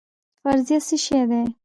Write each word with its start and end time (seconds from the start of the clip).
فرضیه 0.43 0.79
څه 0.87 0.95
شی 1.05 1.21
دی؟ 1.29 1.41